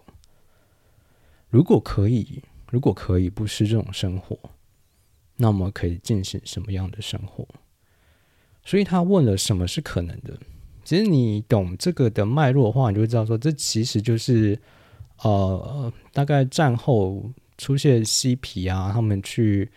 [1.50, 4.40] 如果可以，如果可以不是这种生活，
[5.36, 7.46] 那么可以进行什么样的生活？”
[8.64, 10.40] 所以他问了什么是可能的？
[10.86, 14.58] 其实你懂这个的脉络的话，你就会知道说，这其实就是
[15.24, 19.70] 呃，大概战后出现嬉皮啊，他们去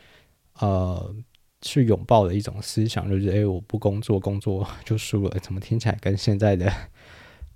[0.59, 1.15] 呃
[1.61, 5.39] 去拥抱的一种思想，就是哎，我不工作，工作就输了。
[5.41, 6.73] 怎么听起来跟现在的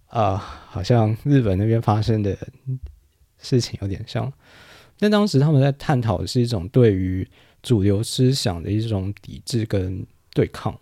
[0.08, 0.36] 啊，
[0.70, 2.36] 好像日本那边发生的
[3.38, 4.32] 事情有点像？
[4.98, 7.28] 但当时他们在探讨的是一种对于
[7.62, 10.76] 主流思想的一种抵制跟对抗。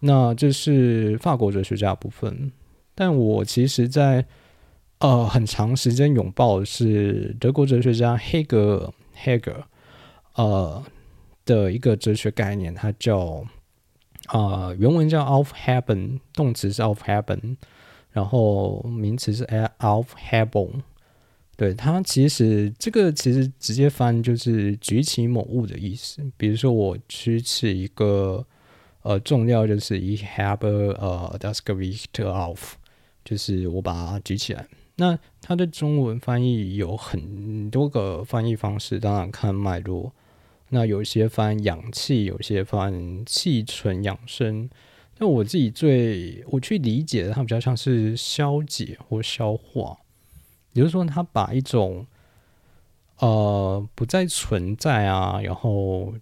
[0.00, 2.52] 那这是法国哲学家部分，
[2.94, 4.26] 但我其实，在
[4.98, 9.64] 呃很长时间拥抱是德国哲学家黑格尔 （Hegel）
[10.34, 10.84] 呃
[11.44, 13.44] 的一个哲学概念，它叫
[14.26, 17.56] 啊原文叫 “Aufheben”，动词是 “Aufheben”，
[18.10, 19.44] 然后名词是
[19.78, 20.80] “Aufhebung”。
[21.56, 28.46] 对它其实这个其实直接翻就是举起某物的意思，比如说我举起一个。
[29.06, 32.76] 呃，重要就是一 have 呃 d a s k v i c t of，
[33.22, 34.66] 就是我把它举起来。
[34.96, 40.12] 那它的中文翻译有很多个翻译方式，当然看脉络。
[40.70, 44.68] 那有些翻氧气，有些翻气存养生。
[45.18, 49.98] 那我自己最我去理解的，它比较像是消解或消化，
[50.72, 52.06] 也就是说，它把一种
[53.18, 56.14] 呃不再存在啊，然后。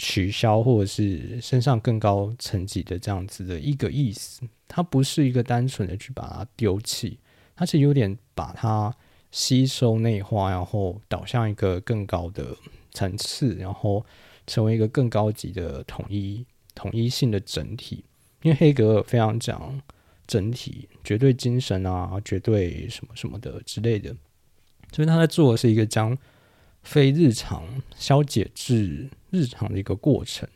[0.00, 7.18] 取消或者是身上更高层级的这样子的一个意思，它不是一个单纯的去把它丢弃，
[7.58, 8.94] 它是有点把它
[9.32, 12.56] 吸收内化，然后导向一个更高的
[12.92, 14.06] 层次，然后
[14.46, 18.04] 成为一个更高级的统一统一性的整体。
[18.42, 19.82] 因为黑格尔非常讲
[20.26, 24.14] 整体、绝对精神啊、绝对什么什么的之类的，
[24.92, 26.16] 所以他在做的是一个将。
[26.84, 27.64] 非日常
[27.96, 30.48] 消解至日常的一个过程，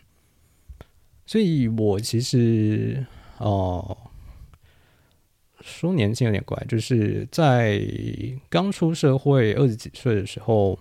[1.27, 3.05] 所以我其实
[3.37, 4.11] 哦，
[5.63, 7.81] 说年轻有点怪，就是在
[8.51, 10.79] 刚出社会二十几岁的时候，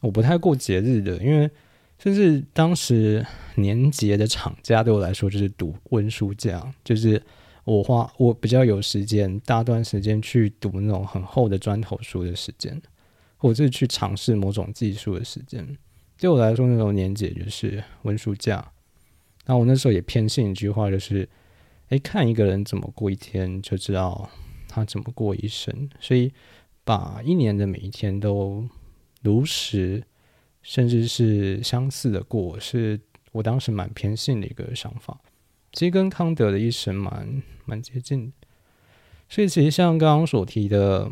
[0.00, 1.50] 我不太过节日的，因为
[1.98, 3.26] 甚至当时
[3.56, 7.20] 年节的厂家对我来说就是读温书假，就是
[7.64, 12.80] 我花我比较有时间，大段时间去读那种很厚的砖头书的时间。
[13.40, 15.64] 或者是去尝试某种技术的时间，
[16.18, 18.68] 对我来说，那种年节就是温书假。
[19.46, 21.28] 那我那时候也偏信一句话，就是：
[21.88, 24.28] 哎，看一个人怎么过一天，就知道
[24.68, 25.88] 他怎么过一生。
[26.00, 26.32] 所以，
[26.84, 28.68] 把一年的每一天都
[29.22, 30.02] 如实，
[30.62, 33.00] 甚至是相似的过，是
[33.32, 35.20] 我当时蛮偏信的一个想法。
[35.72, 38.32] 其实跟康德的一生蛮蛮接近。
[39.28, 41.10] 所以，其实像刚刚所提的。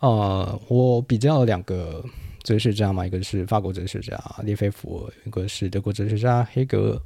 [0.00, 2.04] 呃，我比较两个
[2.44, 7.02] 哲学家嘛，一个是法国哲学家列菲弗尔，一个是德国哲学家黑格尔。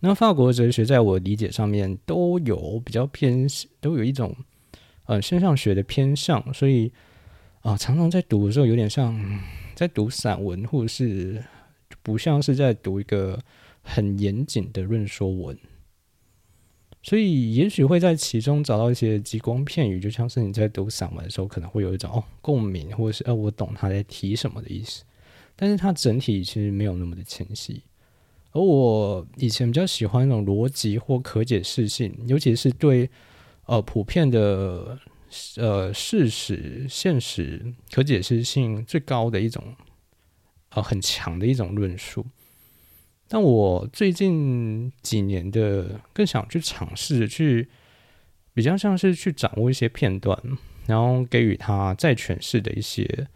[0.00, 3.46] 那法国哲学在我理解上面都有比较偏，
[3.80, 4.36] 都有一种
[5.06, 6.92] 呃现象学的偏向，所以
[7.62, 9.40] 啊，常常在读的时候有点像
[9.74, 11.42] 在读散文，或者是
[12.02, 13.40] 不像是在读一个
[13.82, 15.58] 很严谨的论说文。
[17.02, 25.02] 所以也许会在其中找到一些极光片语，就像是你在读散文的时候可能会有一种哦共鸣，或者是呃我懂他在提什么的意思，
[25.56, 27.82] 但是它整体其实没有那么的清晰。
[28.52, 33.08] 而我以前比较喜欢那种逻辑或可解释性，尤其是对
[33.66, 34.98] 呃普遍的
[35.56, 39.76] 呃事实、现实可解释性最高的一种
[40.70, 42.24] 呃很强的一种论述。
[43.28, 47.68] 但我最近几年的更想去尝试，去
[48.54, 50.42] 比较像是去掌握一些片段，
[50.86, 53.28] 然后给予他再诠释的一些。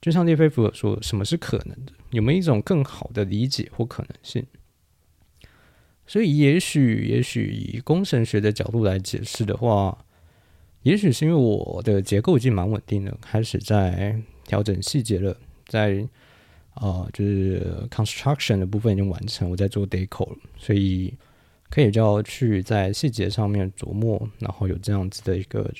[0.00, 1.92] 就像列菲弗说：“什么是可能的？
[2.10, 4.46] 有没有一种更好的理解或可能性？”
[6.06, 10.06] 所以，也许，也许以工程学的角度来解释的话，
[10.82, 15.36] 也许是因为我的结构已经蛮稳定的，开始在调整细节了，
[15.66, 16.08] 在
[16.72, 21.12] 啊，就是 construction 的部分已经完成，我在做 deco 了，所以
[21.68, 25.70] 可以叫去在细节上面琢磨，然后有这样子的一个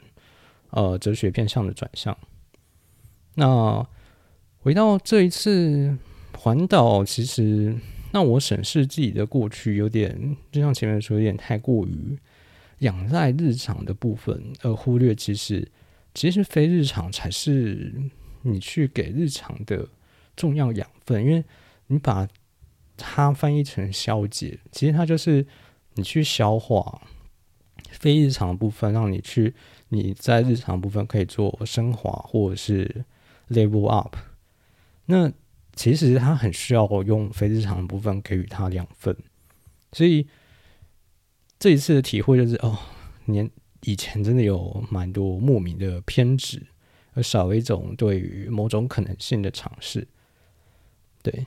[0.70, 2.14] 呃哲学偏向的转向。
[3.34, 3.86] 那
[4.61, 5.96] 回到这一次
[6.36, 7.76] 环岛，其实
[8.12, 12.18] 让我审视自己的过去，有点就像前面说，有点太过于
[12.80, 15.66] 仰赖日常的部分，而忽略其实
[16.12, 17.94] 其实非日常才是
[18.42, 19.88] 你去给日常的
[20.36, 21.24] 重要养分。
[21.24, 21.44] 因为
[21.86, 22.28] 你把
[22.96, 25.46] 它翻译成消解，其实它就是
[25.94, 27.00] 你去消化
[27.90, 29.54] 非日常的部分，让你去
[29.90, 33.04] 你在日常部分可以做升华或者是
[33.48, 34.16] level up。
[35.11, 35.32] 那
[35.74, 39.16] 其实他很需要我用非日常的部分给予他养分，
[39.92, 40.26] 所以
[41.59, 42.78] 这一次的体会就是哦，
[43.24, 43.48] 年
[43.84, 46.61] 以前真的有蛮多莫名的偏执，
[47.14, 50.06] 而少了一种对于某种可能性的尝试。
[51.22, 51.46] 对，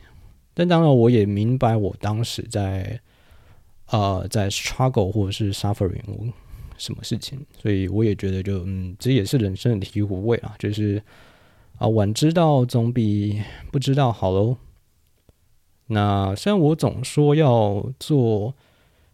[0.55, 2.99] 但当然我也明白我当时在
[3.89, 6.33] 呃在 struggle 或者是 suffering
[6.79, 11.03] 什么事情，所以我也觉得就嗯，这也是人生的醍醐味啊，就是。
[11.81, 14.57] 啊，晚知道总比不知道好喽。
[15.87, 18.53] 那虽然我总说要做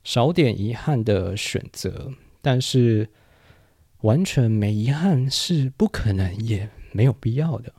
[0.03, 2.11] 少点遗憾的选择，
[2.41, 3.07] 但是
[4.01, 7.71] 完全没遗憾是不可能也没有必要的。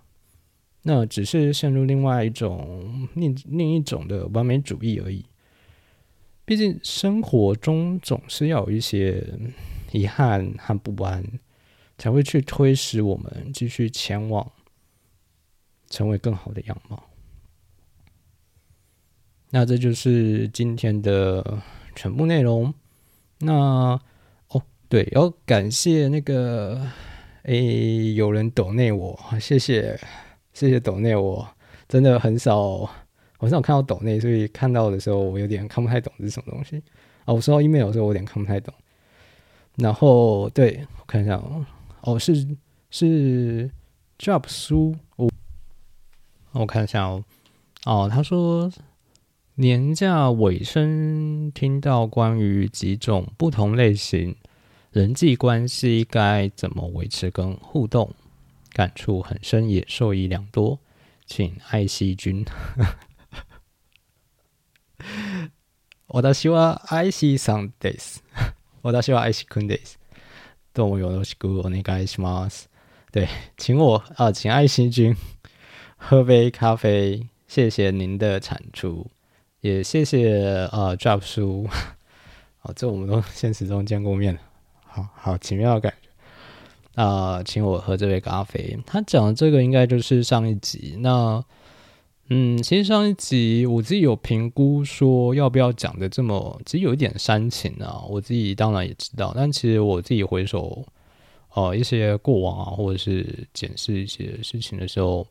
[0.84, 5.22] 那只是陷入另外一种另另一种的完美主义而已。
[6.46, 9.22] 毕竟生活中总是要有一些
[9.92, 11.22] 遗憾和不安，
[11.98, 14.50] 才会去推使我们继续前往。
[15.90, 17.02] 成为更好的样貌。
[19.50, 21.58] 那这就是今天的
[21.96, 22.72] 全部内容。
[23.38, 23.98] 那
[24.48, 26.86] 哦，对，要感谢那个
[27.44, 29.98] 诶，有人抖内我，谢谢
[30.52, 31.48] 谢谢抖内我，
[31.88, 32.90] 真的很少
[33.38, 36.82] 很少看到抖内，所以看到的时候我有点看不太懂是什么东西。
[37.24, 38.74] 哦，我收到 email 的时候我有点看不太懂。
[39.76, 41.64] 然后对我看一下哦，
[42.02, 42.46] 哦是
[42.90, 43.70] 是
[44.18, 45.30] job 书我。
[46.57, 47.23] 我看一下哦，
[47.85, 48.71] 哦，他说
[49.55, 54.35] 年假尾声听到关于几种不同类型
[54.91, 58.13] 人际关系该怎么维持跟互动，
[58.71, 60.79] 感触很深，也受益良多，
[61.25, 62.45] 请爱惜君。
[66.07, 68.17] 我的希望爱惜 some days，
[68.83, 69.93] 我的希望爱惜 kun days，
[70.73, 72.65] どうもよろしくお願いします。
[73.11, 73.27] 对，
[73.57, 75.15] 请我啊，请爱惜君。
[76.00, 79.06] 喝杯咖啡，谢谢您的产出，
[79.60, 81.68] 也谢谢呃 Drop 叔，
[82.60, 84.38] 好， 这我们都现实中见过面，
[84.86, 86.08] 好好奇妙的感觉。
[87.02, 88.78] 啊，请我喝这杯咖啡。
[88.86, 91.44] 他讲的这个应该就是上一集，那
[92.28, 100.86] 嗯，其实上一集我自己有评估说要不要讲的这么，其实有一点煽情啊，我自己当然也知道，但其实我自己回首
[101.54, 105.26] 呃一些过往啊，或者是检视一些事情的时候。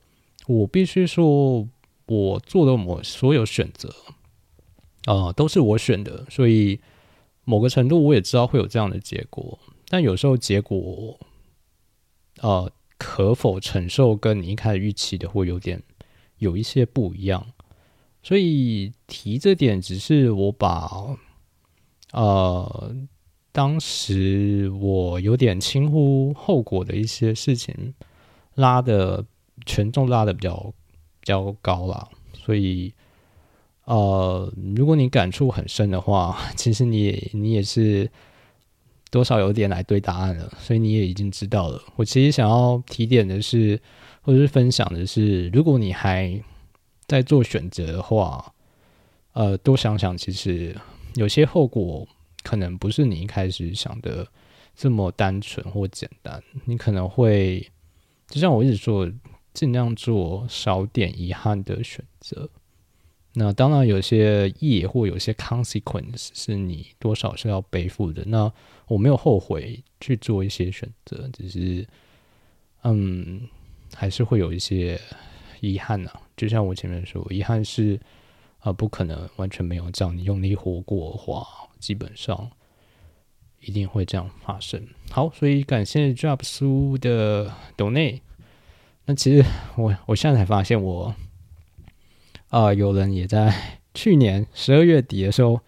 [0.47, 1.67] 我必须说，
[2.05, 3.93] 我做的某所有选择，
[5.03, 6.79] 啊，都是我选的，所以
[7.43, 9.59] 某个程度我也知道会有这样的结果。
[9.89, 11.19] 但有时候结果，
[12.39, 15.83] 呃，可否承受跟你一开始预期的会有点
[16.37, 17.45] 有一些不一样。
[18.23, 21.17] 所以提这点，只是我把，
[22.13, 22.95] 呃，
[23.51, 27.93] 当时我有点轻忽后果的一些事情
[28.55, 29.25] 拉的。
[29.65, 30.73] 权重拉的比较
[31.19, 32.93] 比较高啦，所以
[33.85, 38.09] 呃，如果你感触很深的话， 其实你也你也是
[39.09, 41.81] 多少有点来对答案了，所以你也已经知道了。
[41.95, 43.81] 我其实想要提点的是，
[44.21, 46.41] 或者是分享的是，如果你还
[47.07, 48.53] 在做选择的话，
[49.33, 50.75] 呃，多想想，其实
[51.15, 52.07] 有些后果
[52.43, 54.27] 可能不是你一开始想的
[54.75, 57.65] 这么单纯或简单，你可能会。
[58.29, 59.09] 就像我一直说，
[59.57, 62.47] 尽量做少点遗憾的选择。
[63.33, 68.23] 那当然，有些业或有些 consequence 是你多少是要背负的。
[68.27, 68.53] 那
[68.87, 71.87] 我没有后悔去做一些选择，只是，
[72.83, 73.49] 嗯，
[73.95, 75.01] 还是会有一些
[75.59, 76.11] 遗憾呐。
[76.35, 77.99] 就像我前面说，遗憾是
[78.59, 80.15] 啊，不可能完全没有这样。
[80.15, 81.43] 你用力活过的话，
[81.79, 82.47] 基本上。
[83.59, 84.87] 一定会这样发生。
[85.09, 88.21] 好，所以感谢 Job 苏的 Donate。
[89.07, 89.43] 那其实
[89.75, 91.15] 我我现在才发现，我
[92.49, 93.51] 啊有人也在
[93.95, 95.59] 去年十二月底的时候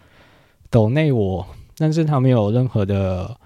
[0.69, 3.39] 抖内我，但是他没有任何的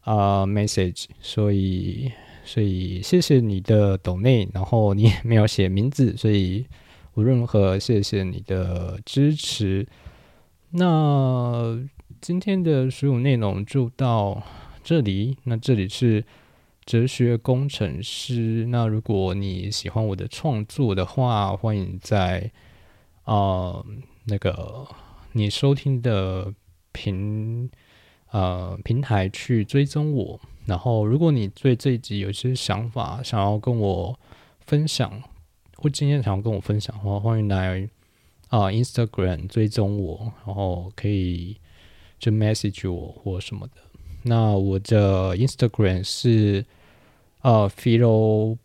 [0.00, 2.10] 啊 message，所以
[2.44, 6.66] 所以谢谢你的抖内然后你也没有写名字，所以
[7.14, 9.86] 无论如何谢谢你的支持。
[10.70, 11.78] 那。
[12.20, 14.42] 今天的所有内容就到
[14.82, 15.36] 这里。
[15.44, 16.24] 那这里是
[16.84, 18.66] 哲学工程师。
[18.66, 22.50] 那如果你喜欢我的创作的话，欢迎在
[23.24, 23.84] 啊
[24.24, 24.86] 那个
[25.32, 26.54] 你收听的
[26.92, 27.70] 平
[28.30, 30.40] 呃平台去追踪我。
[30.66, 34.18] 然后，如果你对这一集有些想法想要跟我
[34.60, 35.22] 分享，
[35.76, 37.88] 或今天想要跟我分享的话，欢迎来
[38.48, 41.56] 啊 Instagram 追踪我，然后可以。
[42.16, 43.74] 就 message 我或什么的。
[44.24, 46.64] 那我的 Instagram 是
[47.42, 48.56] 呃 philo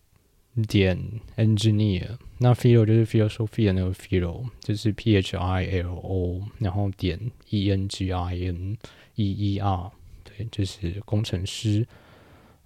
[0.68, 0.98] 点
[1.38, 2.18] engineer。
[2.40, 8.78] 那 philo 就是 philosophy 的那个 philo，就是 p h i l o，然后点 e n g i n
[9.16, 9.92] e e r，
[10.24, 11.86] 对，就是工程师。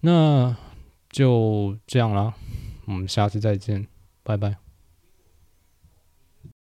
[0.01, 0.55] 那
[1.09, 2.33] 就这样啦，
[2.85, 3.87] 我们下次再见，
[4.23, 4.62] 拜拜。